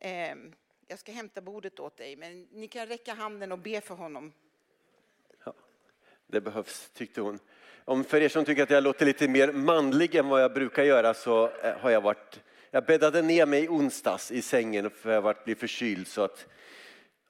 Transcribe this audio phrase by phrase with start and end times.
[0.00, 0.52] Ehm,
[0.86, 4.32] jag ska hämta bordet åt dig, men ni kan räcka handen och be för honom.
[5.44, 5.54] Ja,
[6.26, 7.38] det behövs, tyckte hon.
[7.84, 10.82] Om för er som tycker att jag låter lite mer manlig än vad jag brukar
[10.82, 12.40] göra så eh, har jag varit
[12.72, 16.06] jag bäddade ner mig i onsdags i sängen för jag varit, blev förkyld.
[16.06, 16.46] Så att,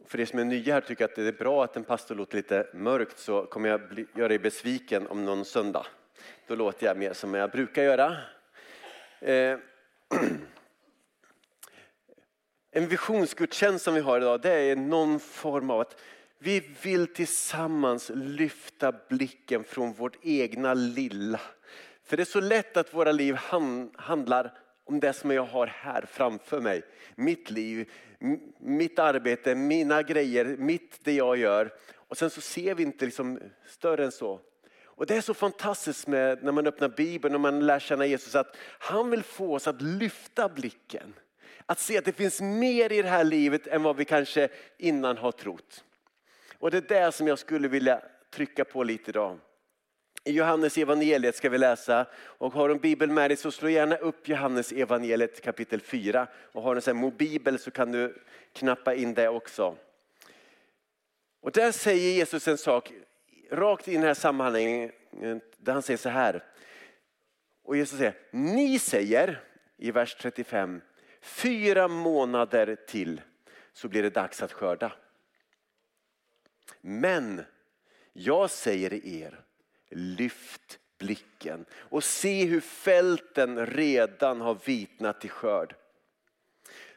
[0.07, 2.37] för er som är nya här tycker att det är bra att en pastor låter
[2.37, 5.87] lite mörkt så kommer jag bli, göra er besviken om någon söndag.
[6.47, 8.17] Då låter jag mer som jag brukar göra.
[9.21, 9.59] Eh,
[12.73, 16.01] en visionsgudstjänst som vi har idag det är någon form av att
[16.39, 21.41] vi vill tillsammans lyfta blicken från vårt egna lilla.
[22.05, 23.35] För det är så lätt att våra liv
[23.97, 24.53] handlar
[24.85, 26.83] om det som jag har här framför mig.
[27.15, 27.91] Mitt liv,
[28.59, 31.73] mitt arbete, mina grejer, mitt det jag gör.
[31.95, 34.41] Och sen så ser vi inte liksom större än så.
[34.83, 38.35] Och Det är så fantastiskt med, när man öppnar Bibeln och man lär känna Jesus
[38.35, 41.15] att han vill få oss att lyfta blicken.
[41.71, 45.17] Att se att det finns mer i det här livet än vad vi kanske innan
[45.17, 45.85] har trott.
[46.59, 49.39] Och det är det som jag skulle vilja trycka på lite idag.
[50.25, 53.69] I Johannes evangeliet ska vi läsa och har du en bibel med dig så slå
[53.69, 58.95] gärna upp Johannes evangeliet kapitel 4 och har du en mobibel så kan du knappa
[58.95, 59.77] in det också.
[61.41, 62.93] Och där säger Jesus en sak
[63.51, 64.95] rakt in i den här sammanhanget
[65.57, 66.45] där han säger så här.
[67.63, 69.45] Och Jesus säger, ni säger
[69.77, 70.81] i vers 35,
[71.21, 73.21] fyra månader till
[73.73, 74.93] så blir det dags att skörda.
[76.81, 77.45] Men
[78.13, 79.41] jag säger er,
[79.91, 85.75] lyft blicken och se hur fälten redan har vitnat till skörd.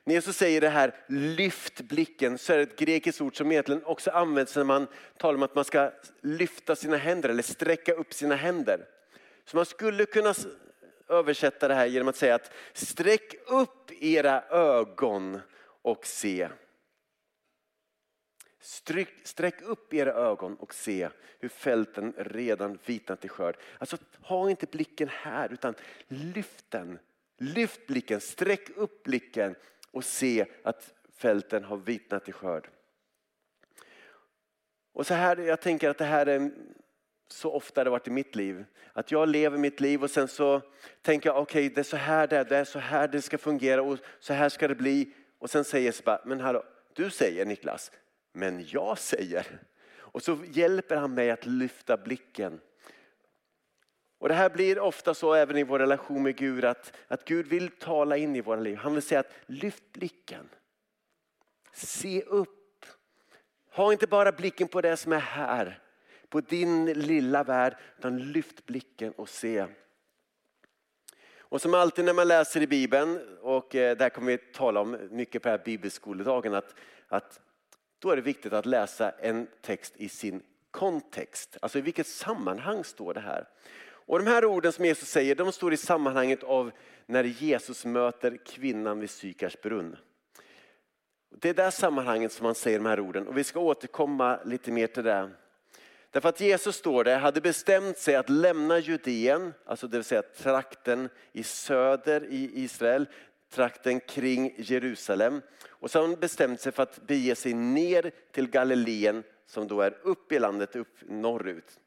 [0.04, 3.86] När Jesus säger det här, lyft blicken, så är det ett grekiskt ord som egentligen
[3.86, 8.14] också används när man talar om att man ska lyfta sina händer eller sträcka upp
[8.14, 8.86] sina händer.
[9.46, 10.34] Så man skulle kunna
[11.08, 15.40] översätta det här genom att säga att sträck upp era ögon
[15.82, 16.50] och se.
[18.60, 23.58] Stryk, sträck upp era ögon och se hur fälten redan vitnat i skörd.
[23.77, 25.76] Alltså ha inte blicken här utan
[26.08, 27.00] lyft den.
[27.38, 29.56] Lyft blicken, sträck upp blicken
[29.92, 32.70] och se att fälten har vitnat i skörd.
[34.94, 36.52] Och så här, jag tänker att det här är
[37.33, 38.66] så ofta det varit i mitt liv.
[38.94, 40.61] Att jag lever mitt liv och sen så
[41.02, 43.21] tänker jag okej okay, det är så här det är, det är så här det
[43.21, 45.14] ska fungera och så här ska det bli.
[45.39, 46.64] Och sen säger Jesper men hallå,
[46.94, 47.92] du säger Niklas,
[48.33, 49.48] men jag säger.
[49.95, 52.60] Och så hjälper han mig att lyfta blicken.
[54.17, 57.48] Och Det här blir ofta så även i vår relation med Gud att, att Gud
[57.48, 58.77] vill tala in i våra liv.
[58.77, 60.50] Han vill säga att lyft blicken.
[61.73, 62.86] Se upp.
[63.71, 65.83] Ha inte bara blicken på det som är här,
[66.33, 69.66] på din lilla värld, utan lyft blicken och se.
[71.38, 74.98] Och som alltid när man läser i Bibeln, och eh, där kommer vi tala om
[75.11, 76.76] mycket på den här bibelskoledagen, att,
[77.08, 77.39] att
[77.99, 81.58] då är det viktigt att läsa en text i sin kontext.
[81.61, 83.48] Alltså i vilket sammanhang står det här?
[83.83, 86.71] Och de här orden som Jesus säger, de står i sammanhanget av
[87.05, 89.95] när Jesus möter kvinnan vid Sykars brunn.
[91.30, 94.71] Det är det sammanhanget som han säger de här orden och vi ska återkomma lite
[94.71, 95.30] mer till det.
[96.14, 100.22] Därför att Jesus står det, hade bestämt sig att lämna Judeen, alltså det vill säga
[100.22, 103.06] trakten i söder i Israel,
[103.50, 105.42] trakten kring Jerusalem.
[105.70, 109.82] Och så har han bestämt sig för att bege sig ner till Galileen som då
[109.82, 111.80] är upp i landet, upp norrut.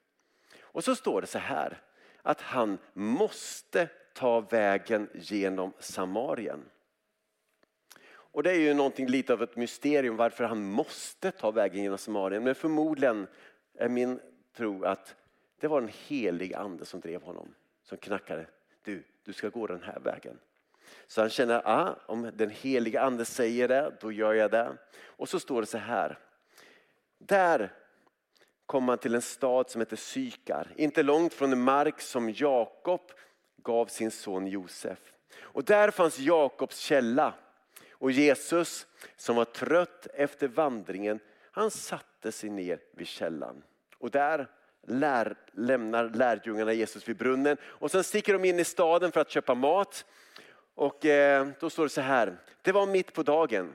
[0.61, 1.83] Och så står det så här,
[2.23, 6.65] att han måste ta vägen genom Samarien.
[8.37, 11.99] Och det är ju någonting lite av ett mysterium varför han måste ta vägen genom
[11.99, 12.45] Samarien.
[12.45, 13.27] Men förmodligen
[13.77, 14.21] är min
[14.57, 15.15] tro att
[15.61, 17.55] det var en helig ande som drev honom.
[17.83, 18.47] Som knackade.
[18.83, 20.39] Du, du ska gå den här vägen.
[21.07, 24.77] Så han känner, ah, om den heliga ande säger det, då gör jag det.
[25.03, 26.19] Och så står det så här.
[27.19, 27.73] Där
[28.67, 33.01] kom han till en stad som heter Sykar, inte långt från den mark som Jakob
[33.57, 34.99] gav sin son Josef.
[35.41, 37.35] Och där fanns Jakobs källa.
[37.91, 41.21] Och Jesus som var trött efter vandringen,
[41.57, 43.63] han satte sig ner vid källan.
[43.99, 44.49] Och där
[44.87, 49.31] lär, lämnar lärjungarna Jesus vid brunnen och sen sticker de in i staden för att
[49.31, 50.05] köpa mat.
[50.75, 53.75] Och eh, då står det så här, det var mitt på dagen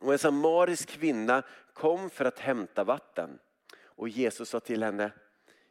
[0.00, 1.42] och en samarisk kvinna
[1.72, 3.38] kom för att hämta vatten.
[3.82, 5.12] Och Jesus sa till henne,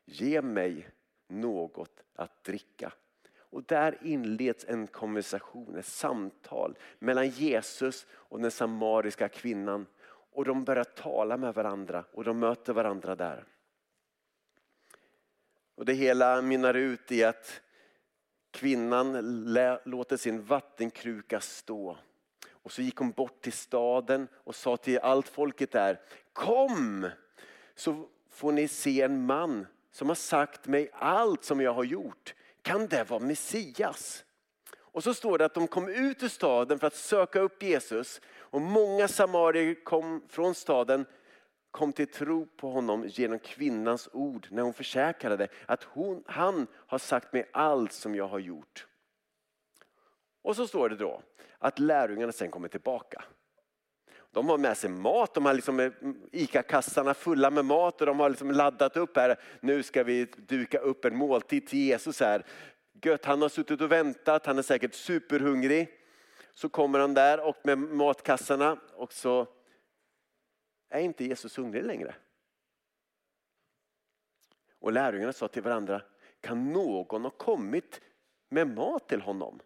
[0.06, 0.90] ge mig
[1.28, 2.94] något att dricka.
[3.38, 9.86] Och där inleds en konversation, ett samtal mellan Jesus och den samariska kvinnan.
[10.31, 13.46] Och de börjar tala med varandra och de möter varandra där.
[15.76, 17.62] Och det hela mynnar ut i att
[18.52, 19.14] Kvinnan
[19.84, 21.98] låter sin vattenkruka stå.
[22.50, 26.00] Och så gick hon bort till staden och sa till allt folket där,
[26.34, 27.10] kom
[27.76, 32.36] så får ni se en man som har sagt mig allt som jag har gjort.
[32.62, 34.24] Kan det vara Messias?
[34.78, 38.22] Och så står det att de kom ut ur staden för att söka upp Jesus
[38.50, 41.06] och många samarier kom från staden
[41.72, 46.98] kom till tro på honom genom kvinnans ord när hon försäkrade att hon, han har
[46.98, 48.88] sagt mig allt som jag har gjort.
[50.42, 51.22] Och så står det då
[51.57, 53.24] att lärjungarna sen kommer tillbaka.
[54.31, 55.92] De har med sig mat, de har liksom eh,
[56.31, 59.40] ICA-kassarna fulla med mat och de har liksom laddat upp här.
[59.60, 62.45] Nu ska vi duka upp en måltid till Jesus här.
[63.02, 65.99] Gött, han har suttit och väntat, han är säkert superhungrig.
[66.59, 69.47] Så kommer han där och med matkassarna och så
[70.89, 72.15] är inte Jesus hungrig längre.
[74.79, 76.01] Och lärjungarna sa till varandra,
[76.39, 78.01] kan någon ha kommit
[78.50, 79.59] med mat till honom?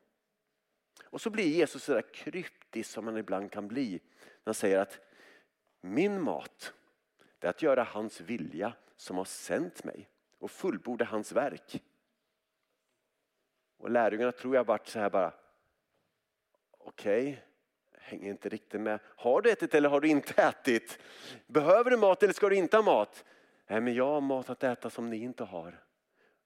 [1.06, 4.02] Och så blir Jesus så där kryptisk som han ibland kan bli.
[4.44, 5.00] Han säger att
[5.82, 6.74] min mat
[7.40, 10.10] är att göra hans vilja som har sänt mig
[10.40, 11.84] och fullborda hans verk.
[13.78, 15.43] Och lärjungarna tror jag varit så här bara,
[16.86, 17.36] okej, okay,
[17.98, 19.00] hänger inte riktigt med.
[19.16, 21.00] Har du ätit eller har du inte ätit?
[21.48, 23.26] Behöver du mat eller ska du inte ha mat?
[23.70, 25.80] Nej men jag har mat att äta som ni inte har.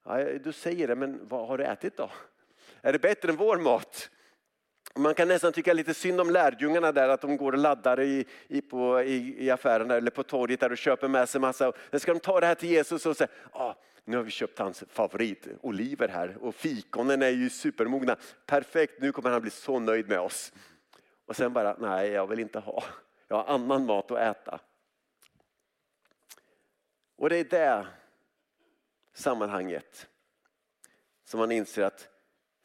[0.04, 2.10] Ja, du säger det men vad har du ätit då?
[2.80, 4.10] Är det bättre än vår mat?
[4.94, 8.24] Man kan nästan tycka lite synd om lärjungarna där att de går och laddar i,
[8.48, 11.72] i, på, i, i affären eller på torget där och köper med sig massa.
[11.90, 13.74] Sen ska de ta det här till Jesus och säga, ah,
[14.08, 18.16] nu har vi köpt hans favorit, oliver här och fikonen är ju supermogna.
[18.46, 20.52] Perfekt, nu kommer han bli så nöjd med oss.
[21.26, 22.84] Och sen bara, nej jag vill inte ha,
[23.28, 24.60] jag har annan mat att äta.
[27.16, 27.86] Och det är det
[29.14, 30.08] sammanhanget
[31.24, 32.08] som man inser att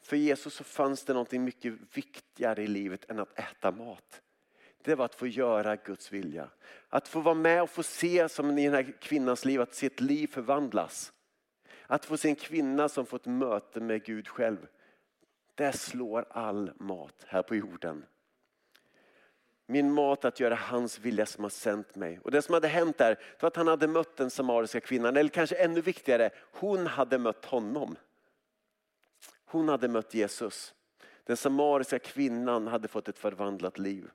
[0.02, 4.22] för Jesus så fanns det något mycket viktigare i livet än att äta mat.
[4.82, 6.48] Det var att få göra Guds vilja.
[6.88, 10.00] Att få vara med och få se som i den här kvinnans liv, att sitt
[10.00, 11.12] liv förvandlas.
[11.86, 14.66] Att få se en kvinna som fått möte med Gud själv.
[15.54, 18.04] Det slår all mat här på jorden.
[19.66, 22.18] Min mat att göra hans vilja som har sänt mig.
[22.18, 25.16] Och det som hade hänt där var att han hade mött den samariska kvinnan.
[25.16, 27.96] Eller kanske ännu viktigare, hon hade mött honom.
[29.44, 30.74] Hon hade mött Jesus.
[31.24, 34.10] Den samariska kvinnan hade fått ett förvandlat liv.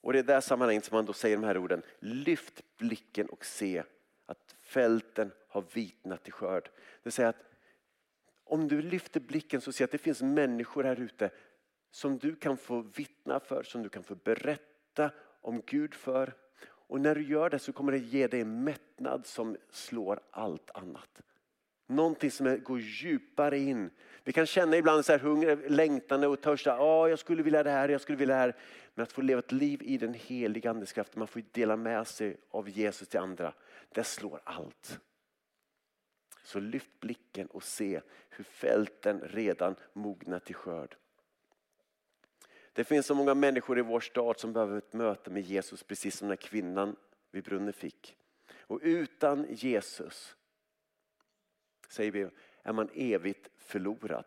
[0.00, 1.82] Och det är i det sammanhanget som man då säger de här orden.
[1.98, 3.82] Lyft blicken och se
[4.26, 6.64] att fälten har vitnat i skörd.
[6.64, 7.44] Det vill säga att
[8.44, 11.30] om du lyfter blicken så ser att det finns människor här ute
[11.90, 15.10] som du kan få vittna för, som du kan få berätta
[15.40, 16.34] om Gud för.
[16.66, 20.70] Och när du gör det så kommer det ge dig en mättnad som slår allt
[20.70, 21.22] annat.
[21.94, 23.90] Någonting som går djupare in.
[24.24, 26.66] Vi kan känna ibland så här hunger, längtan och törst.
[26.66, 28.56] Ja, jag skulle vilja det här, jag skulle vilja det här.
[28.94, 32.36] Men att få leva ett liv i den heliga andeskraften, man får dela med sig
[32.50, 33.52] av Jesus till andra.
[33.92, 35.00] Det slår allt.
[36.44, 40.96] Så lyft blicken och se hur fälten redan mognar till skörd.
[42.72, 46.16] Det finns så många människor i vår stad som behöver ett möte med Jesus precis
[46.16, 46.96] som den kvinnan
[47.30, 48.16] vid brunnen fick.
[48.56, 50.36] Och utan Jesus
[51.94, 52.28] säger vi,
[52.62, 54.24] är man evigt förlorad.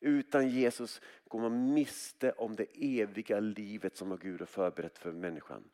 [0.00, 2.66] Utan Jesus går man miste om det
[3.00, 5.64] eviga livet som Gud har förberett för människan.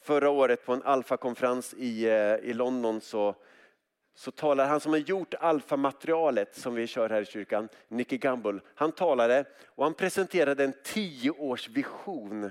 [0.00, 3.34] Förra året på en alfakonferens i, eh, i London så,
[4.14, 8.60] så talar han som har gjort alfamaterialet som vi kör här i kyrkan, Nicky Gamble.
[8.74, 12.50] Han talade och han presenterade en tioårsvision.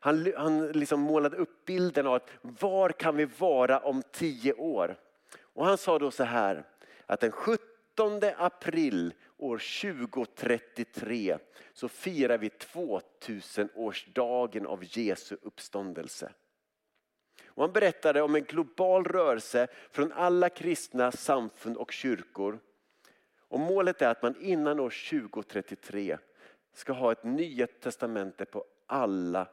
[0.00, 4.96] Han, han liksom målade upp bilden av att var kan vi vara om tio år?
[5.58, 6.64] Och han sa då så här
[7.06, 7.60] att den 17
[8.36, 11.38] april år 2033
[11.72, 16.32] så firar vi 2000-årsdagen av Jesu uppståndelse.
[17.46, 22.58] Och han berättade om en global rörelse från alla kristna samfund och kyrkor.
[23.48, 26.18] Och målet är att man innan år 2033
[26.74, 29.48] ska ha ett nya testamente på alla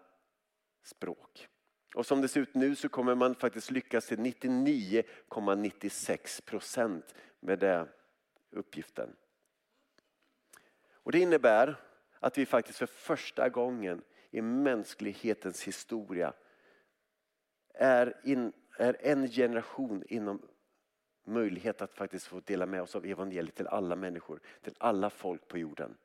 [0.84, 1.48] språk.
[1.96, 7.60] Och som det ser ut nu så kommer man faktiskt lyckas till 99,96 procent med
[7.60, 7.88] den
[8.52, 9.16] uppgiften.
[10.92, 11.75] Och det innebär
[12.20, 16.34] att vi faktiskt för första gången i mänsklighetens historia
[17.74, 20.42] är, in, är en generation inom
[21.24, 25.48] möjlighet att faktiskt få dela med oss av evangeliet till alla människor, till alla folk
[25.48, 25.98] på jorden.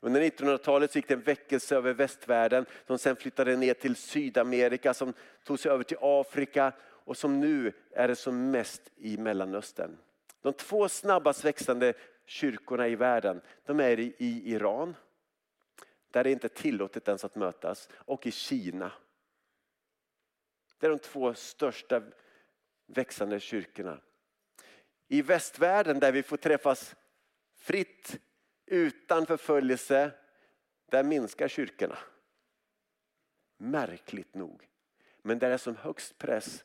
[0.00, 5.12] Under 1900-talet gick det en väckelse över västvärlden som sen flyttade ner till Sydamerika, som
[5.44, 9.98] tog sig över till Afrika och som nu är det som mest i Mellanöstern.
[10.42, 11.94] De två snabbast växande
[12.26, 14.96] kyrkorna i världen, de är i, Iran,
[16.10, 18.92] där det inte är tillåtet ens att mötas, och i Kina.
[20.78, 22.02] Det är de två största
[22.86, 24.00] växande kyrkorna.
[25.08, 26.96] I västvärlden där vi får träffas
[27.54, 28.20] fritt
[28.72, 30.10] utan förföljelse,
[30.90, 31.98] där minskar kyrkorna.
[33.56, 34.68] Märkligt nog.
[35.22, 36.64] Men där det är som högst press,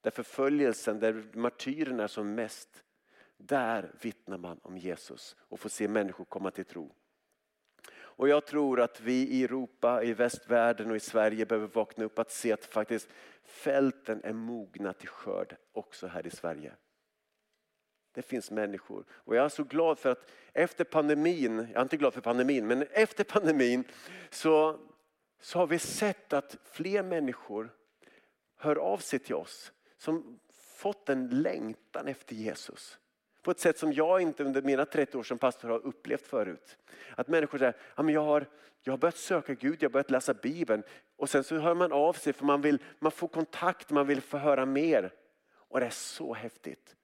[0.00, 2.84] där förföljelsen, där martyrerna är som mest,
[3.36, 6.94] där vittnar man om Jesus och får se människor komma till tro.
[7.90, 12.18] Och jag tror att vi i Europa, i västvärlden och i Sverige behöver vakna upp
[12.18, 13.08] att se att faktiskt
[13.44, 16.72] fälten är mogna till skörd också här i Sverige.
[18.12, 19.04] Det finns människor.
[19.10, 22.66] Och jag är så glad för att efter pandemin, jag är inte glad för pandemin,
[22.66, 23.84] men efter pandemin
[24.30, 24.78] så,
[25.40, 27.70] så har vi sett att fler människor
[28.56, 30.38] hör av sig till oss som
[30.76, 32.98] fått en längtan efter Jesus.
[33.42, 36.78] På ett sätt som jag inte under mina 30 år som pastor har upplevt förut.
[37.14, 38.46] Att människor säger, ja, men jag, har,
[38.82, 40.82] jag har börjat söka Gud, jag har börjat läsa Bibeln.
[41.16, 44.20] Och sen så hör man av sig för man, vill, man får kontakt, man vill
[44.20, 45.12] få höra mer.
[45.50, 46.96] Och det är så häftigt.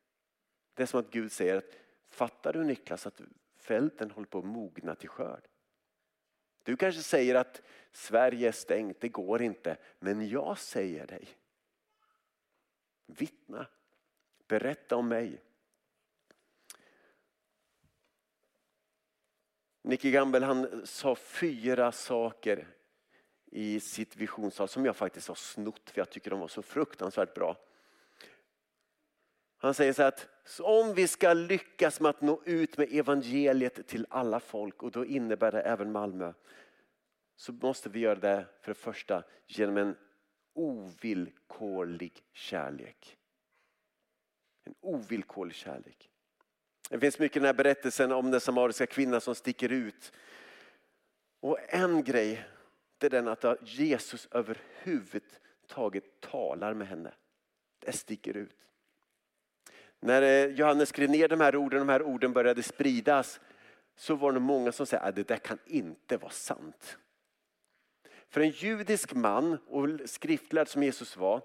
[0.74, 1.76] Det är som att Gud säger, att,
[2.06, 3.20] fattar du Niklas att
[3.56, 5.48] fälten håller på att mogna till skörd?
[6.62, 7.62] Du kanske säger att
[7.92, 9.76] Sverige är stängt, det går inte.
[9.98, 11.28] Men jag säger dig,
[13.06, 13.66] vittna,
[14.46, 15.42] berätta om mig.
[19.82, 22.68] Nicky Gamble han sa fyra saker
[23.44, 27.34] i sitt visionstal som jag faktiskt har snott för jag tycker de var så fruktansvärt
[27.34, 27.56] bra.
[29.64, 30.28] Han säger så att
[30.60, 35.04] om vi ska lyckas med att nå ut med evangeliet till alla folk och då
[35.04, 36.32] innebär det även Malmö
[37.36, 39.96] så måste vi göra det för det första genom en
[40.54, 43.18] ovillkorlig kärlek.
[44.64, 46.10] En ovillkorlig kärlek.
[46.90, 50.12] Det finns mycket i den här berättelsen om den samariska kvinnan som sticker ut.
[51.40, 52.44] Och en grej
[52.98, 57.14] det är den att Jesus överhuvudtaget talar med henne.
[57.78, 58.56] Det sticker ut.
[60.04, 63.40] När eh, Johannes skrev ner de här orden, de här orden började spridas
[63.96, 66.98] så var det många som sa att det där kan inte vara sant.
[68.28, 71.42] För en judisk man och skriftlärd som Jesus var,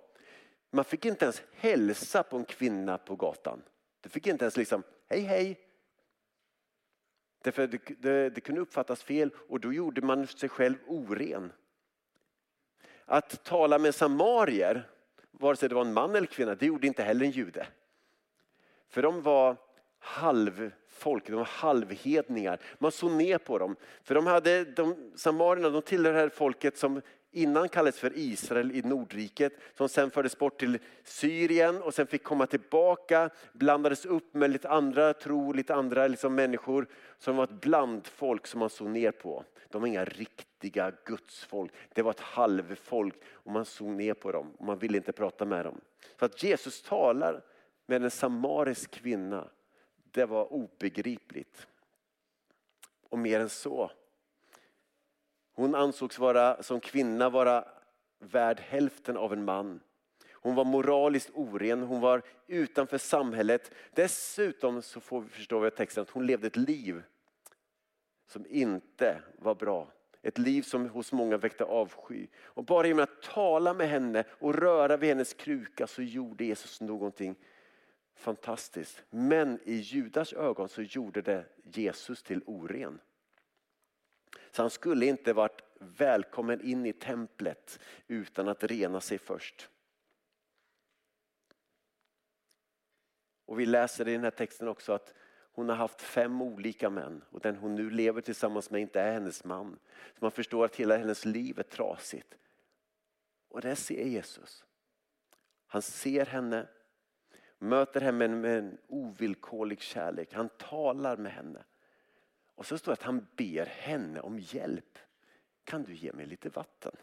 [0.72, 3.62] man fick inte ens hälsa på en kvinna på gatan.
[4.02, 5.60] Du fick inte ens liksom, hej hej.
[7.44, 11.52] Därför det, det, det kunde uppfattas fel och då gjorde man sig själv oren.
[13.06, 14.90] Att tala med samarier,
[15.32, 17.68] vare sig det var en man eller kvinna, det gjorde inte heller en jude.
[18.90, 19.58] För de var
[20.00, 22.60] halvfolk, de var halvhedningar.
[22.78, 23.76] Man såg ner på dem.
[24.04, 29.54] För de hade, de, samarierna de tillhörde folket som innan kallades för Israel i Nordriket,
[29.78, 34.70] som sen fördes bort till Syrien och sen fick komma tillbaka, blandades upp med lite
[34.70, 39.44] andra tro, lite andra liksom människor som var ett blandfolk som man såg ner på.
[39.70, 44.54] De var inga riktiga gudsfolk, det var ett halvfolk och man såg ner på dem
[44.58, 45.82] och man ville inte prata med dem.
[46.20, 47.42] Så att Jesus talar
[47.90, 49.48] med en samarisk kvinna,
[50.12, 51.68] det var obegripligt.
[53.10, 53.92] Och mer än så.
[55.54, 57.66] Hon ansågs vara, som kvinna vara
[58.20, 59.80] värd hälften av en man.
[60.32, 63.72] Hon var moraliskt oren, hon var utanför samhället.
[63.94, 67.04] Dessutom så får vi förstå av texten att hon levde ett liv
[68.28, 69.92] som inte var bra.
[70.22, 72.28] Ett liv som hos många väckte avsky.
[72.38, 76.82] Och bara genom att tala med henne och röra vid hennes kruka så gjorde Jesus
[76.82, 77.36] någonting
[78.20, 79.04] fantastiskt.
[79.10, 83.00] Men i Judas ögon så gjorde det Jesus till oren.
[84.52, 89.70] Så han skulle inte varit välkommen in i templet utan att rena sig först.
[93.46, 95.14] Och vi läser i den här texten också att
[95.52, 99.14] hon har haft fem olika män och den hon nu lever tillsammans med inte är
[99.14, 99.80] hennes man.
[100.14, 102.38] Så man förstår att hela hennes liv är trasigt.
[103.50, 104.66] Och det ser Jesus.
[105.68, 106.68] Han ser henne,
[107.60, 110.34] möter henne med en ovillkorlig kärlek.
[110.34, 111.64] Han talar med henne.
[112.56, 115.00] Och så står det att han ber henne om hjälp.
[115.64, 116.96] Kan du ge mig lite vatten?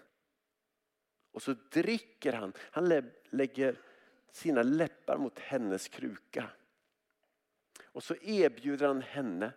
[1.32, 2.52] Och så dricker han.
[2.58, 3.76] Han lägger
[4.32, 6.50] sina läppar mot hennes kruka.
[7.84, 9.52] Och så erbjuder han henne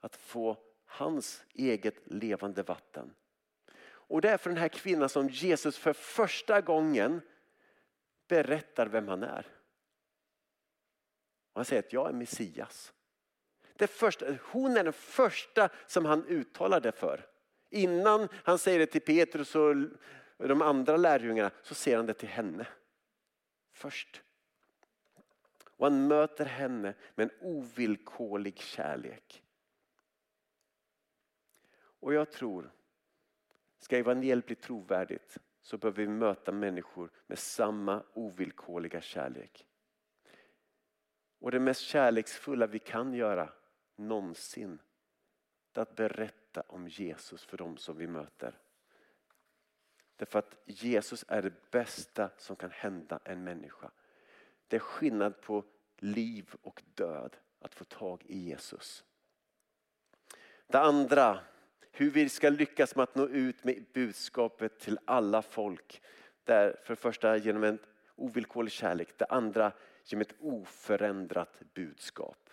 [0.00, 3.14] att få hans eget levande vatten.
[3.84, 7.20] Och det är för den här kvinnan som Jesus för första gången
[8.28, 9.46] berättar vem han är.
[11.56, 12.92] Och han säger att jag är Messias.
[13.76, 17.26] Det första, hon är den första som han uttalar det för.
[17.70, 19.74] Innan han säger det till Petrus och
[20.36, 22.66] de andra lärjungarna så säger han det till henne.
[23.72, 24.22] Först.
[25.64, 29.42] Och han möter henne med en ovillkorlig kärlek.
[31.78, 32.70] Och jag tror,
[33.78, 39.66] ska evangeliet bli trovärdigt så behöver vi möta människor med samma ovillkorliga kärlek.
[41.46, 43.52] Och det mest kärleksfulla vi kan göra
[43.96, 44.78] någonsin
[45.74, 48.58] är att berätta om Jesus för dem som vi möter.
[50.16, 53.90] Därför att Jesus är det bästa som kan hända en människa.
[54.68, 55.64] Det är skillnad på
[55.96, 59.04] liv och död att få tag i Jesus.
[60.66, 61.40] Det andra,
[61.90, 66.02] hur vi ska lyckas med att nå ut med budskapet till alla folk.
[66.44, 67.78] Det är för det första genom en
[68.16, 69.72] ovillkorlig kärlek, det andra
[70.06, 72.50] genom ett oförändrat budskap.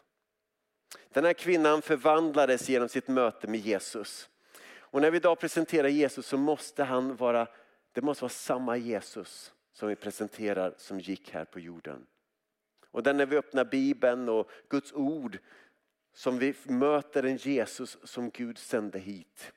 [1.09, 4.29] Den här kvinnan förvandlades genom sitt möte med Jesus.
[4.75, 7.47] Och när vi idag presenterar Jesus så måste han vara,
[7.91, 12.05] det måste vara samma Jesus som vi presenterar som gick här på jorden.
[12.87, 15.39] Och den när vi öppnar Bibeln och Guds ord
[16.13, 19.53] som vi möter en Jesus som Gud sände hit.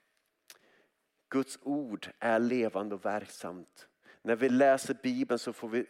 [1.28, 3.88] Guds ord är levande och verksamt.
[4.22, 5.86] När vi läser Bibeln så får vi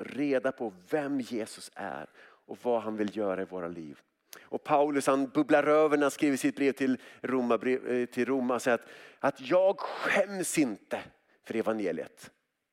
[0.00, 2.06] reda på vem Jesus är
[2.46, 4.00] och vad han vill göra i våra liv.
[4.42, 8.54] Och Paulus han bubblar över när han skriver sitt brev till Roma, eh, till Roma
[8.54, 8.88] och säger att,
[9.18, 11.00] att jag skäms inte
[11.44, 12.30] för evangeliet.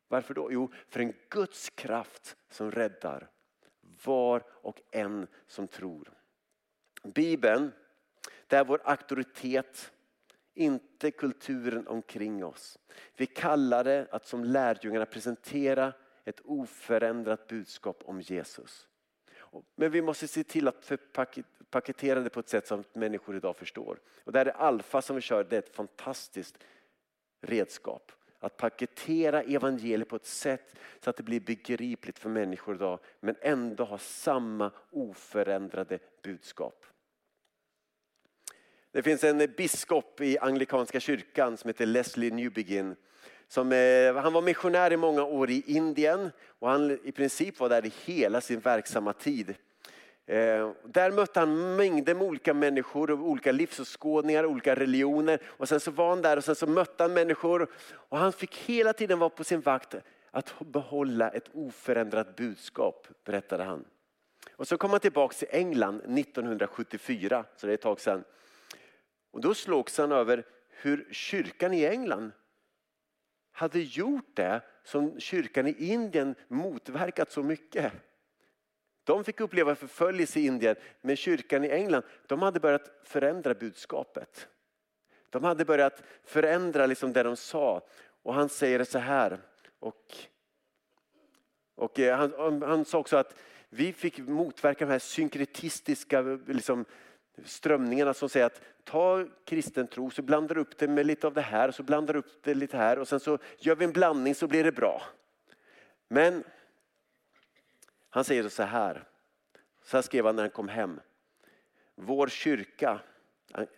[0.07, 0.51] Varför då?
[0.51, 3.29] Jo, för en Guds kraft som räddar
[4.03, 6.13] var och en som tror.
[7.03, 7.71] Bibeln,
[8.47, 9.91] det är vår auktoritet,
[10.53, 12.79] inte kulturen omkring oss.
[13.15, 15.93] Vi kallar det att som lärjungarna presentera
[16.27, 18.87] ett oförändrat budskap om Jesus.
[19.75, 20.91] Men vi måste se till att
[21.69, 23.99] paketera det på ett sätt som människor idag förstår.
[24.23, 26.57] Och där är Alfa som vi kör, det är ett fantastiskt
[27.41, 28.11] redskap.
[28.39, 33.35] Att paketera evangeliet på ett sätt så att det blir begripligt för människor idag men
[33.41, 36.85] ändå ha samma oförändrade budskap.
[38.91, 42.95] Det finns en biskop i anglikanska kyrkan som heter Leslie Newbegin.
[43.47, 47.69] Som, eh, han var missionär i många år i Indien och han i princip var
[47.69, 49.55] där i hela sin verksamma tid.
[50.25, 55.39] Eh, där mötte han mängder med olika människor, olika livsåskådningar, olika religioner.
[55.45, 57.67] Och sen så var han där och sen så mötte han människor.
[57.91, 59.95] Och han fick hela tiden vara på sin vakt
[60.31, 63.85] att behålla ett oförändrat budskap, berättade han.
[64.55, 68.23] Och så kom han tillbaka till England 1974, så det är ett tag sedan.
[69.31, 72.31] Och då slogs han över hur kyrkan i England
[73.57, 77.93] hade gjort det som kyrkan i Indien motverkat så mycket.
[79.03, 84.47] De fick uppleva förföljelse i Indien, men kyrkan i England de hade börjat förändra budskapet.
[85.29, 87.81] De hade börjat förändra liksom det de sa.
[88.23, 89.39] Och han säger så här.
[89.79, 90.15] Och,
[91.75, 93.35] och eh, han, han sa också att
[93.69, 96.85] vi fick motverka de här synkretistiska liksom,
[97.45, 101.33] strömningarna som säger att ta kristen tro så blandar du upp det med lite av
[101.33, 103.91] det här så blandar du upp det lite här och sen så gör vi en
[103.91, 105.01] blandning så blir det bra.
[106.07, 106.43] Men
[108.09, 109.03] han säger så här,
[109.83, 110.99] så här skrev han när han kom hem.
[111.95, 112.99] Vår kyrka,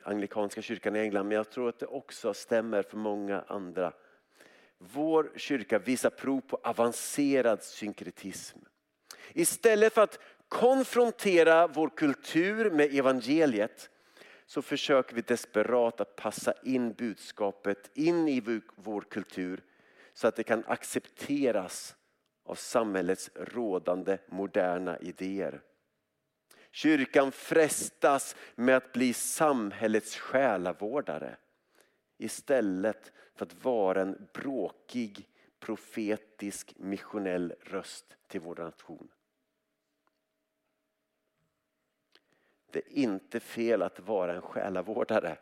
[0.04, 3.94] anglikanska kyrkan i England, men jag tror att det också stämmer för många andra.
[4.78, 8.58] Vår kyrka visar prov på avancerad synkretism.
[9.34, 10.20] Istället för att
[10.50, 13.90] konfrontera vår kultur med evangeliet
[14.46, 19.64] så försöker vi desperat att passa in budskapet in i vår kultur
[20.14, 21.96] så att det kan accepteras
[22.46, 25.62] av samhällets rådande moderna idéer.
[26.72, 31.38] Kyrkan frestas med att bli samhällets själavårdare
[32.18, 39.10] istället för att vara en bråkig profetisk missionell röst till vår nation.
[42.72, 45.38] Det är inte fel att vara en själavårdare.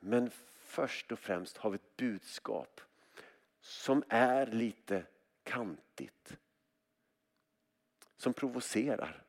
[0.00, 2.80] Men först och främst har vi ett budskap
[3.60, 5.06] som är lite
[5.42, 6.36] kantigt.
[8.16, 9.22] Som provocerar.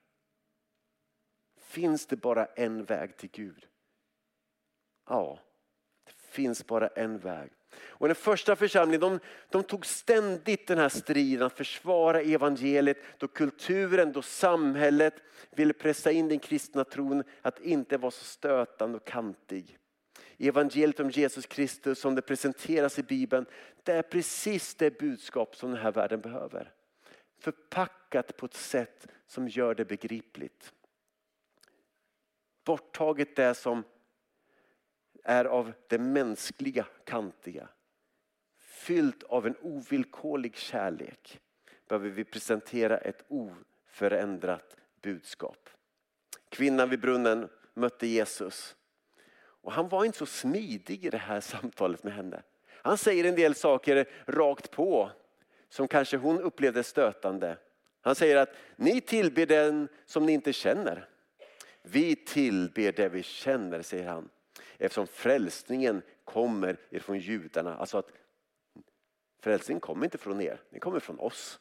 [1.56, 3.67] Finns det bara en väg till Gud?
[5.06, 5.39] Ja,
[6.39, 7.49] finns bara en väg.
[7.75, 13.28] Och den första församlingen de, de, tog ständigt den här striden att försvara evangeliet då
[13.28, 15.13] kulturen, då samhället
[15.52, 19.78] ville pressa in den kristna tron att inte vara så stötande och kantig.
[20.38, 23.45] Evangeliet om Jesus Kristus som det presenteras i Bibeln,
[23.84, 26.71] det är precis det budskap som den här världen behöver.
[27.39, 30.73] Förpackat på ett sätt som gör det begripligt.
[32.65, 33.84] Borttaget det som
[35.30, 37.68] är av det mänskliga kantiga.
[38.58, 41.39] Fyllt av en ovillkorlig kärlek
[41.88, 45.70] behöver vi presentera ett oförändrat budskap.
[46.50, 48.76] Kvinnan vid brunnen mötte Jesus.
[49.62, 52.44] Och han var inte så smidig i det här samtalet med henne.
[52.68, 55.12] Han säger en del saker rakt på
[55.70, 57.58] som kanske hon upplevde stötande.
[58.02, 61.10] Han säger att ni tillber den som ni inte känner.
[61.82, 64.30] Vi tillber det vi känner, säger han.
[64.82, 67.78] Eftersom frälsningen kommer ifrån judarna.
[67.78, 68.12] Alltså att
[69.39, 71.60] frälsningen kommer inte från er, den kommer från oss.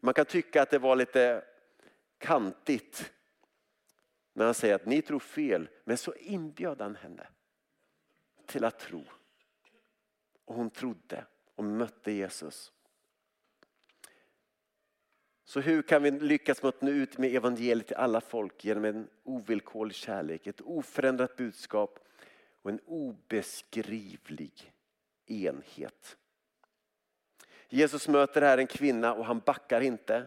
[0.00, 1.44] Man kan tycka att det var lite
[2.18, 3.12] kantigt
[4.32, 5.68] när han säger att ni tror fel.
[5.84, 7.26] Men så inbjöd han henne
[8.46, 9.04] till att tro.
[10.44, 12.72] Och hon trodde och mötte Jesus.
[15.44, 18.84] Så hur kan vi lyckas med att nå ut med evangeliet till alla folk genom
[18.84, 21.98] en ovillkorlig kärlek, ett oförändrat budskap
[22.62, 24.72] och en obeskrivlig
[25.26, 26.16] enhet.
[27.68, 30.26] Jesus möter här en kvinna och han backar inte.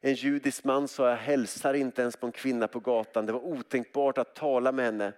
[0.00, 3.26] En judisk man sa jag hälsar inte ens på en kvinna på gatan.
[3.26, 5.12] Det var otänkbart att tala med henne.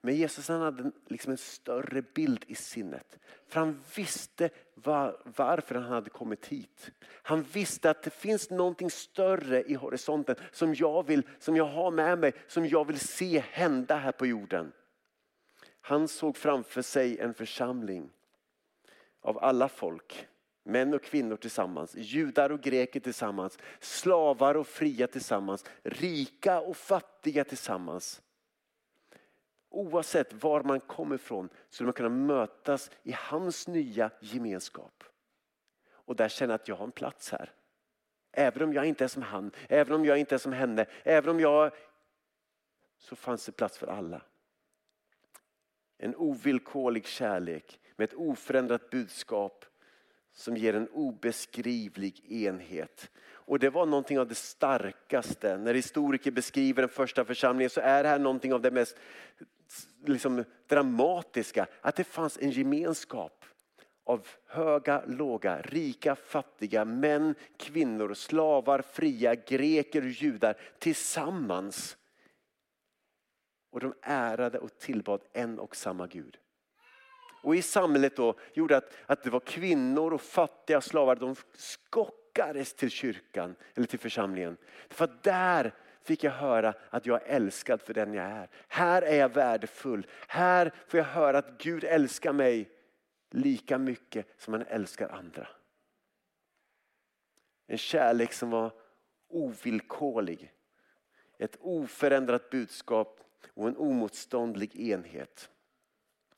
[0.00, 3.18] Men Jesus han hade liksom en större bild i sinnet.
[3.46, 6.90] För han visste var, varför han hade kommit hit.
[7.02, 11.90] Han visste att det finns någonting större i horisonten som jag, vill, som jag har
[11.90, 14.72] med mig, som jag vill se hända här på jorden.
[15.80, 18.10] Han såg framför sig en församling
[19.20, 20.26] av alla folk.
[20.62, 27.44] Män och kvinnor tillsammans, judar och greker tillsammans, slavar och fria tillsammans, rika och fattiga
[27.44, 28.22] tillsammans.
[29.68, 35.04] Oavsett var man kommer ifrån skulle man kunna mötas i hans nya gemenskap.
[35.90, 37.52] Och där känna att jag har en plats här.
[38.32, 41.30] Även om jag inte är som han, även om jag inte är som henne, även
[41.30, 41.72] om jag...
[42.98, 44.22] Så fanns det plats för alla.
[46.02, 49.64] En ovillkorlig kärlek med ett oförändrat budskap
[50.32, 53.10] som ger en obeskrivlig enhet.
[53.30, 55.56] Och det var någonting av det starkaste.
[55.58, 58.96] När historiker beskriver den första församlingen så är det här någonting av det mest
[60.04, 61.66] liksom, dramatiska.
[61.80, 63.44] Att det fanns en gemenskap
[64.04, 71.96] av höga, låga, rika, fattiga, män, kvinnor, slavar, fria, greker och judar tillsammans.
[73.70, 76.38] Och de ärade och tillbad en och samma Gud.
[77.42, 82.74] Och i samhället då gjorde att, att det var kvinnor och fattiga slavar, de skockades
[82.74, 84.56] till kyrkan eller till församlingen.
[84.88, 88.48] För där fick jag höra att jag är älskad för den jag är.
[88.68, 90.06] Här är jag värdefull.
[90.28, 92.70] Här får jag höra att Gud älskar mig
[93.30, 95.48] lika mycket som han älskar andra.
[97.66, 98.72] En kärlek som var
[99.28, 100.52] ovillkorlig.
[101.38, 105.50] Ett oförändrat budskap och en omotståndlig enhet.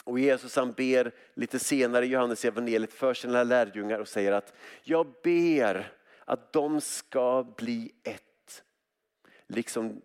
[0.04, 4.54] Och Jesus han ber lite senare i Johannes evangeliet för sina lärjungar och säger att
[4.82, 5.92] jag ber
[6.24, 8.64] att de ska bli ett.
[9.46, 10.02] Liksom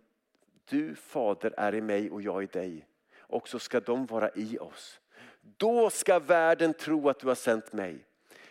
[0.70, 2.88] du fader är i mig och jag i dig.
[3.20, 5.00] Och så ska de vara i oss.
[5.42, 8.06] Då ska världen tro att du har sänt mig.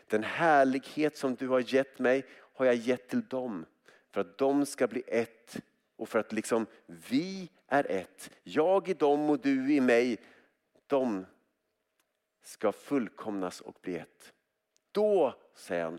[0.07, 3.67] Den härlighet som du har gett mig har jag gett till dem.
[4.11, 5.57] För att de ska bli ett
[5.97, 8.31] och för att liksom vi är ett.
[8.43, 10.19] Jag i dem och du i mig.
[10.87, 11.27] De
[12.43, 14.33] ska fullkomnas och bli ett.
[14.93, 15.99] Då, säger han,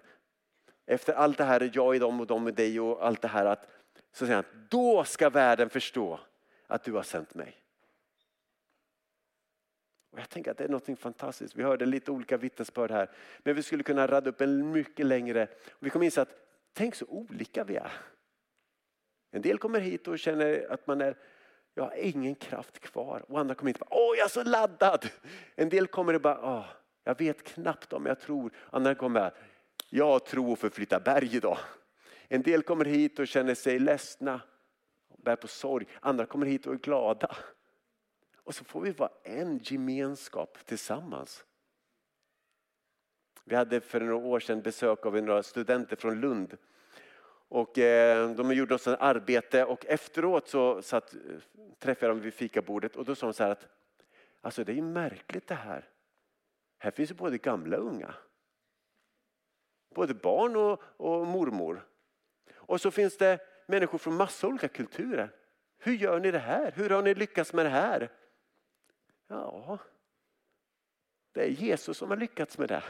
[0.86, 3.46] efter allt det här, jag i dem och de i dig och allt det här,
[3.46, 3.68] att,
[4.12, 6.20] så säger han, då ska världen förstå
[6.68, 7.58] att du har sänt mig.
[10.12, 11.56] Och jag tänker att det är något fantastiskt.
[11.56, 13.10] Vi hörde lite olika vittnesbörd här.
[13.40, 15.48] Men vi skulle kunna radda upp en mycket längre.
[15.80, 16.36] Vi kommer inse att
[16.74, 17.92] tänk så olika vi är.
[19.32, 21.18] En del kommer hit och känner att man är
[21.78, 23.26] jag har ingen kraft kvar.
[23.28, 25.10] Och andra kommer hit och bara, åh jag är så laddad.
[25.56, 26.66] En del kommer och bara, åh,
[27.04, 28.52] jag vet knappt om jag tror.
[28.70, 29.34] Andra kommer,
[29.90, 31.58] jag tror för att flytta berg idag.
[32.28, 34.42] En del kommer hit och känner sig ledsna,
[35.18, 35.88] bär på sorg.
[36.00, 37.36] Andra kommer hit och är glada.
[38.38, 41.46] Och så får vi vara en gemenskap tillsammans.
[43.44, 46.58] Vi hade för några år sedan besök av några studenter från Lund
[47.50, 51.16] och eh, de gjorde något arbete och efteråt så satt,
[51.80, 53.68] träffade jag dem vid fikabordet och då sa de så här att
[54.42, 55.90] alltså det är ju märkligt det här.
[56.78, 58.16] Här finns ju både gamla och unga.
[59.96, 61.88] Både barn och, och mormor.
[62.56, 65.32] Och så finns det människor från massa olika kulturer.
[65.78, 66.72] Hur gör ni det här?
[66.72, 68.10] Hur har ni lyckats med det här?
[69.28, 69.78] Ja,
[71.32, 72.84] det är Jesus som har lyckats med det.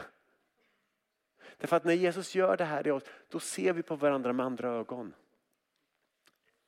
[1.58, 4.46] Därför att när Jesus gör det här i oss, då ser vi på varandra med
[4.46, 5.14] andra ögon.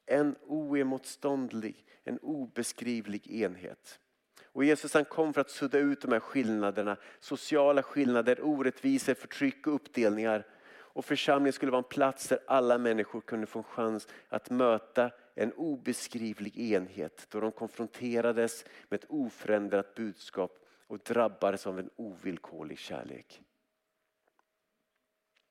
[0.06, 4.00] En oemotståndlig, en obeskrivlig enhet.
[4.52, 9.66] Och Jesus han kom för att sudda ut de här skillnaderna, sociala skillnader, orättvisor, förtryck
[9.66, 10.46] och uppdelningar.
[10.92, 15.10] Och församlingen skulle vara en plats där alla människor kunde få en chans att möta
[15.34, 22.78] en obeskrivlig enhet då de konfronterades med ett oförändrat budskap och drabbades av en ovillkorlig
[22.78, 23.42] kärlek.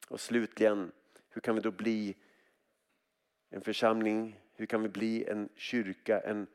[0.10, 0.92] Och slutligen,
[1.30, 2.16] hur kan vi då bli
[3.50, 4.40] en församling?
[4.54, 6.48] Hur kan vi bli en kyrka, en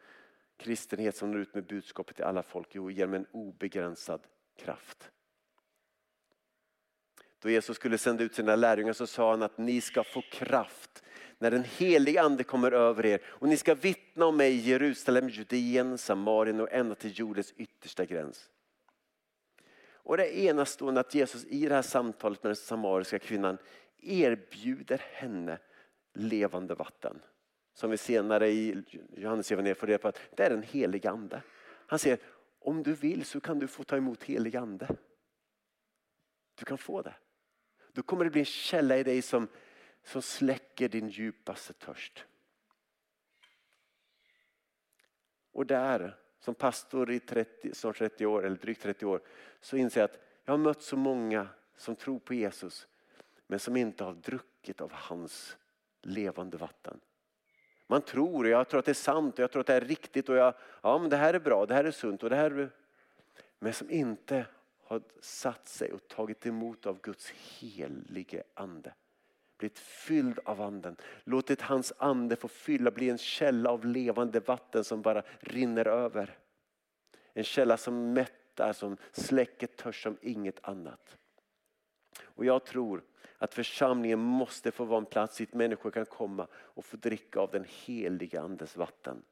[0.56, 2.68] kristenhet som når ut med budskapet till alla folk?
[2.70, 4.20] Jo, genom en obegränsad
[4.56, 5.10] kraft.
[7.38, 11.02] Då Jesus skulle sända ut sina lärjungar så sa han att ni ska få kraft
[11.38, 15.28] när den helige ande kommer över er och ni ska vittna om mig i Jerusalem,
[15.28, 18.50] Judeen, Samarien och ända till jordens yttersta gräns.
[20.04, 23.58] Och det är enastående att Jesus i det här samtalet med den samariska kvinnan
[23.98, 25.58] erbjuder henne
[26.14, 27.22] levande vatten.
[27.74, 28.84] Som vi senare i
[29.16, 31.42] Johannes evangeliet får reda på att det är den helige ande.
[31.86, 32.18] Han säger
[32.58, 34.96] om du vill så kan du få ta emot helig ande.
[36.54, 37.14] Du kan få det.
[37.92, 39.48] Då kommer det bli en källa i dig som,
[40.02, 42.24] som släcker din djupaste törst.
[45.52, 49.20] Och där, som pastor i 30, snart 30 år, eller drygt 30 år,
[49.61, 52.87] så inser jag att jag har mött så många som tror på Jesus
[53.46, 55.57] men som inte har druckit av hans
[56.02, 57.00] levande vatten.
[57.87, 59.80] Man tror, och jag tror att det är sant och jag tror att det är
[59.80, 62.37] riktigt och jag, ja men det här är bra, det här är sunt och det
[62.37, 62.70] här är...
[63.59, 64.46] Men som inte
[64.85, 68.94] har satt sig och tagit emot av Guds helige ande.
[69.64, 70.96] Blivit fylld av anden.
[71.24, 76.38] Låtit hans ande få fylla, bli en källa av levande vatten som bara rinner över.
[77.33, 81.16] En källa som mättar, som släcker törst som inget annat.
[82.20, 83.05] Och jag tror
[83.38, 87.50] att församlingen måste få vara en plats dit människor kan komma och få dricka av
[87.50, 89.22] den heliga andes vatten.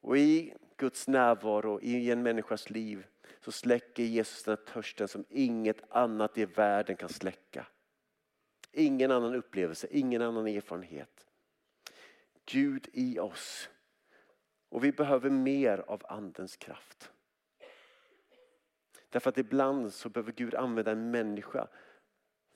[0.00, 3.06] Och i Guds närvaro i en människas liv
[3.40, 7.66] så släcker Jesus den törsten som inget annat i världen kan släcka.
[8.72, 11.26] Ingen annan upplevelse, ingen annan erfarenhet.
[12.44, 13.70] Gud i oss.
[14.68, 17.10] Och vi behöver mer av andens kraft.
[19.08, 21.68] Därför att ibland så behöver Gud använda en människa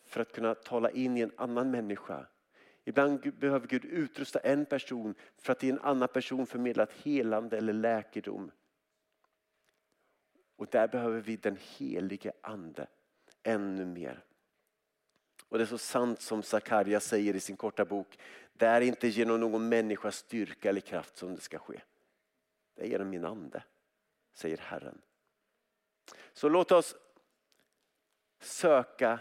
[0.07, 2.27] för att kunna tala in i en annan människa
[2.85, 7.59] Ibland behöver Gud utrusta en person för att i en annan person förmedla ett helande
[7.59, 8.51] eller läkedom.
[10.63, 12.87] Och där behöver vi den helige ande
[13.43, 14.25] ännu mer.
[15.49, 18.19] Och det är så sant som Sakarja säger i sin korta bok.
[18.53, 21.81] Det är inte genom någon människas styrka eller kraft som det ska ske.
[22.75, 23.63] Det är genom min ande,
[24.35, 25.03] säger Herren.
[26.33, 26.97] Så låt oss
[28.41, 29.19] söka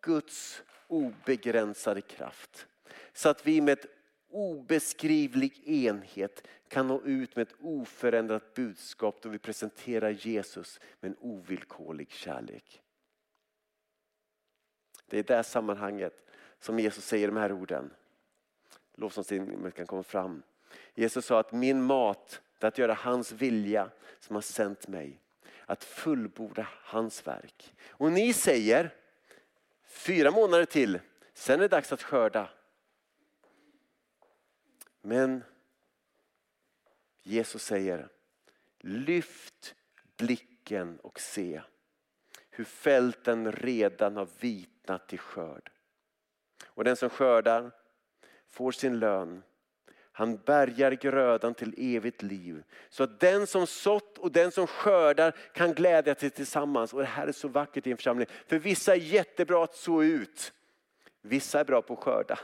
[0.00, 2.66] Guds obegränsade kraft.
[3.12, 3.86] Så att vi med
[4.34, 11.16] obeskrivlig enhet kan nå ut med ett oförändrat budskap då vi presenterar Jesus med en
[11.20, 12.82] ovillkorlig kärlek.
[15.06, 16.26] Det är i det sammanhanget
[16.58, 17.90] som Jesus säger de här orden.
[18.94, 20.42] Lovsångsteamet kan komma fram.
[20.94, 25.20] Jesus sa att min mat är att göra hans vilja som har sänt mig.
[25.66, 27.74] Att fullborda hans verk.
[27.88, 28.94] Och ni säger
[29.94, 31.00] Fyra månader till,
[31.34, 32.48] sen är det dags att skörda.
[35.06, 35.44] Men
[37.22, 38.08] Jesus säger,
[38.80, 39.74] lyft
[40.16, 41.62] blicken och se
[42.50, 45.70] hur fälten redan har vitnat till skörd.
[46.66, 47.70] Och den som skördar
[48.48, 49.42] får sin lön.
[50.12, 52.62] Han bärgar grödan till evigt liv.
[52.88, 56.92] Så att den som sått och den som skördar kan glädja sig tillsammans.
[56.92, 58.26] Och det här är så vackert i en församling.
[58.46, 60.52] För vissa är jättebra att så ut.
[61.22, 62.38] Vissa är bra på att skörda.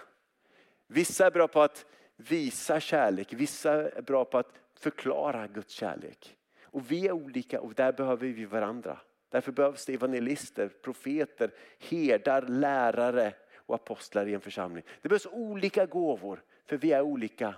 [0.87, 1.87] Vissa är bra på att
[2.29, 3.33] visa kärlek.
[3.33, 6.37] Vissa är bra på att förklara Guds kärlek.
[6.63, 8.99] Och vi är olika och där behöver vi varandra.
[9.29, 14.85] Därför behövs det evangelister, profeter, herdar, lärare och apostlar i en församling.
[15.03, 17.55] Det behövs olika gåvor för vi är olika.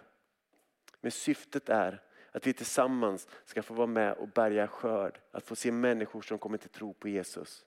[1.01, 5.19] Men syftet är att vi tillsammans ska få vara med och bärga skörd.
[5.31, 7.65] Att få se människor som kommer till tro på Jesus.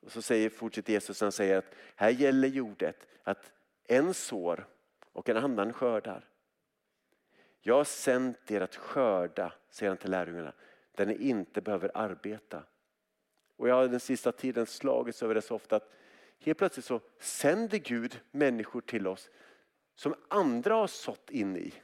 [0.00, 3.52] Och så säger, fortsätter Jesus, han säger att här gäller jordet att
[3.86, 4.66] en sår
[5.12, 6.28] och en annan skördar.
[7.60, 10.52] Jag har sänt er att skörda, säger han till lärjungarna,
[10.94, 12.62] där ni inte behöver arbeta.
[13.56, 15.92] Och jag har den sista tiden slagits över det så ofta att
[16.38, 19.30] helt plötsligt så sänder Gud människor till oss
[19.94, 21.74] som andra har sått in i.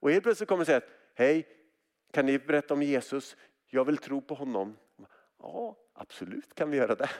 [0.00, 0.80] Och helt plötsligt kommer det säga,
[1.14, 1.48] hej,
[2.10, 3.36] kan ni berätta om Jesus?
[3.66, 4.76] Jag vill tro på honom.
[5.38, 7.10] Ja, absolut kan vi göra det.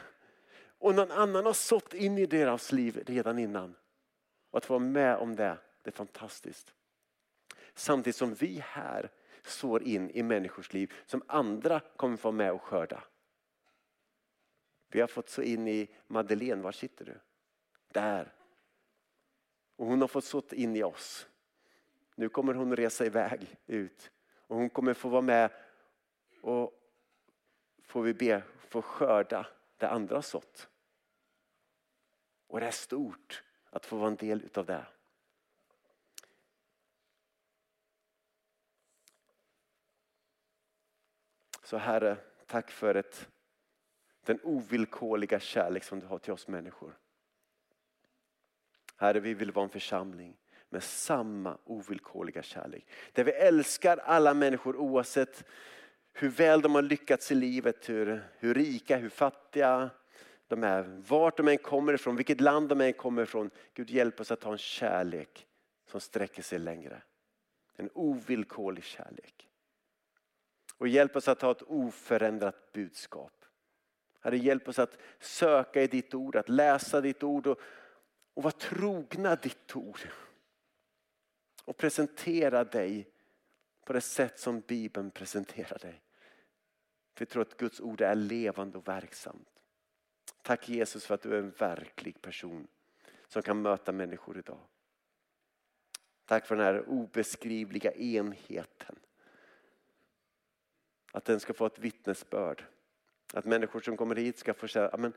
[0.78, 3.74] Och någon annan har sått in i deras liv redan innan.
[4.54, 6.74] Och att få vara med om det, det är fantastiskt.
[7.74, 9.10] Samtidigt som vi här
[9.42, 13.04] sår in i människors liv som andra kommer få vara med och skörda.
[14.88, 17.20] Vi har fått så in i Madeleine, var sitter du?
[17.88, 18.32] Där.
[19.76, 21.28] Och hon har fått sått in i oss.
[22.14, 25.50] Nu kommer hon resa iväg ut och hon kommer få vara med
[26.42, 26.80] och
[27.82, 30.68] får vi be, få skörda det andra har sått.
[32.46, 33.42] Och det är stort
[33.74, 34.86] att få vara en del utav det.
[41.62, 43.28] Så Herre, tack för ett,
[44.24, 46.98] den ovillkorliga kärlek som du har till oss människor.
[48.96, 50.36] Herre, vi vill vara en församling
[50.68, 52.86] med samma ovillkorliga kärlek.
[53.12, 55.44] Där vi älskar alla människor oavsett
[56.12, 59.90] hur väl de har lyckats i livet, hur, hur rika, hur fattiga
[60.48, 63.50] de är, vart de än kommer ifrån, vilket land de än kommer ifrån.
[63.74, 65.46] Gud hjälp oss att ha en kärlek
[65.86, 67.02] som sträcker sig längre.
[67.76, 69.48] En ovillkorlig kärlek.
[70.78, 73.44] Och hjälp oss att ha ett oförändrat budskap.
[74.20, 77.60] Herre, hjälp oss att söka i ditt ord, att läsa ditt ord och,
[78.34, 80.00] och vara trogna ditt ord.
[81.64, 83.08] Och presentera dig
[83.84, 86.02] på det sätt som Bibeln presenterar dig.
[87.14, 89.53] För jag tror att Guds ord är levande och verksamt.
[90.44, 92.66] Tack Jesus för att du är en verklig person
[93.28, 94.58] som kan möta människor idag.
[96.24, 98.96] Tack för den här obeskrivliga enheten.
[101.12, 102.64] Att den ska få ett vittnesbörd.
[103.32, 105.12] Att människor som kommer hit ska få säga, men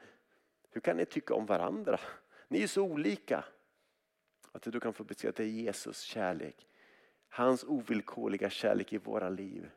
[0.70, 2.00] hur kan ni tycka om varandra?
[2.48, 3.46] Ni är så olika.
[4.52, 6.68] Att du kan få beskriva att det är Jesus kärlek.
[7.30, 9.70] Hans ovillkorliga kärlek i våra liv.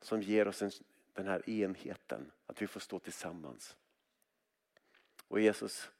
[0.00, 0.70] Som ger oss en,
[1.12, 2.30] den här enheten.
[2.46, 3.76] Att vi får stå tillsammans.
[5.30, 5.90] Och Jesus,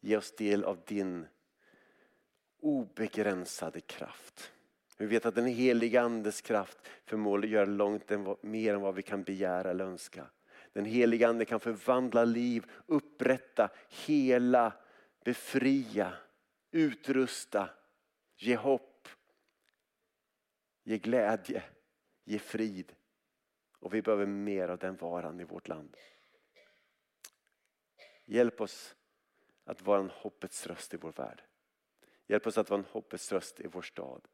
[0.00, 1.26] ge oss del av din
[2.60, 4.52] obegränsade kraft.
[4.98, 9.22] Vi vet att den heliga andes kraft förmår göra långt mer än vad vi kan
[9.22, 10.26] begära eller önska.
[10.72, 14.72] Den heliga ande kan förvandla liv, upprätta, hela,
[15.24, 16.12] befria,
[16.70, 17.70] utrusta,
[18.36, 19.08] ge hopp,
[20.84, 21.62] ge glädje,
[22.24, 22.92] ge frid.
[23.78, 25.96] Och vi behöver mer av den varan i vårt land.
[28.30, 28.96] Hjälp oss
[29.64, 31.42] att vara en hoppets röst i vår värld.
[32.26, 34.28] Hjälp oss att vara en hoppets röst i vår stad.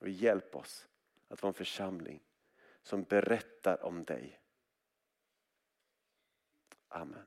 [0.00, 0.88] Och hjälp oss
[1.28, 2.22] att vara en församling
[2.82, 4.40] som berättar om dig.
[6.88, 7.26] Amen.